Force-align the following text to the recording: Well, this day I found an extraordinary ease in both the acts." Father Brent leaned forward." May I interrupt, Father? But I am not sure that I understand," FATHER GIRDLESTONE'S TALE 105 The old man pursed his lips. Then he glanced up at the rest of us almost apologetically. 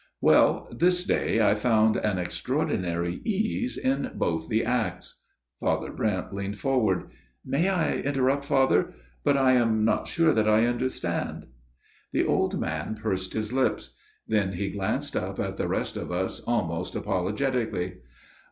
Well, 0.19 0.67
this 0.71 1.03
day 1.03 1.41
I 1.47 1.53
found 1.53 1.95
an 1.95 2.17
extraordinary 2.17 3.21
ease 3.23 3.77
in 3.77 4.09
both 4.15 4.49
the 4.49 4.65
acts." 4.65 5.19
Father 5.59 5.91
Brent 5.91 6.33
leaned 6.33 6.57
forward." 6.57 7.11
May 7.55 7.69
I 7.69 7.97
interrupt, 7.97 8.45
Father? 8.45 8.93
But 9.23 9.37
I 9.37 9.51
am 9.51 9.85
not 9.85 10.07
sure 10.07 10.33
that 10.33 10.49
I 10.49 10.65
understand," 10.65 11.45
FATHER 11.45 12.25
GIRDLESTONE'S 12.25 12.25
TALE 12.25 12.29
105 12.33 12.33
The 12.33 12.35
old 12.35 12.59
man 12.59 12.95
pursed 12.95 13.33
his 13.33 13.53
lips. 13.53 13.95
Then 14.27 14.53
he 14.53 14.71
glanced 14.71 15.15
up 15.15 15.39
at 15.39 15.57
the 15.57 15.67
rest 15.67 15.95
of 15.97 16.11
us 16.11 16.39
almost 16.47 16.95
apologetically. 16.95 17.97